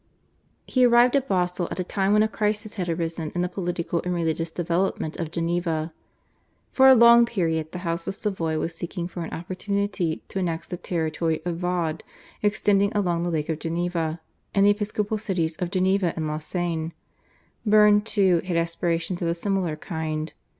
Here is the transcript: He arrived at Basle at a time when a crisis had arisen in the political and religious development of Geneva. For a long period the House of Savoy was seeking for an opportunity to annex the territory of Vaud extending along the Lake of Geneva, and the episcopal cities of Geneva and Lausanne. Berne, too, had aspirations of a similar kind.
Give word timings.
He 0.65 0.83
arrived 0.83 1.15
at 1.15 1.27
Basle 1.27 1.67
at 1.69 1.79
a 1.79 1.83
time 1.83 2.11
when 2.13 2.23
a 2.23 2.27
crisis 2.27 2.73
had 2.73 2.89
arisen 2.89 3.31
in 3.35 3.41
the 3.41 3.47
political 3.47 4.01
and 4.01 4.15
religious 4.15 4.49
development 4.49 5.15
of 5.17 5.29
Geneva. 5.29 5.93
For 6.71 6.87
a 6.89 6.95
long 6.95 7.27
period 7.27 7.71
the 7.71 7.77
House 7.85 8.07
of 8.07 8.15
Savoy 8.15 8.57
was 8.57 8.73
seeking 8.73 9.07
for 9.07 9.21
an 9.23 9.29
opportunity 9.31 10.23
to 10.29 10.39
annex 10.39 10.65
the 10.67 10.75
territory 10.77 11.39
of 11.45 11.57
Vaud 11.57 12.01
extending 12.41 12.91
along 12.93 13.21
the 13.21 13.29
Lake 13.29 13.49
of 13.49 13.59
Geneva, 13.59 14.19
and 14.55 14.65
the 14.65 14.71
episcopal 14.71 15.19
cities 15.19 15.55
of 15.57 15.69
Geneva 15.69 16.13
and 16.15 16.27
Lausanne. 16.27 16.93
Berne, 17.63 18.01
too, 18.01 18.41
had 18.45 18.57
aspirations 18.57 19.21
of 19.21 19.27
a 19.27 19.35
similar 19.35 19.75
kind. 19.75 20.33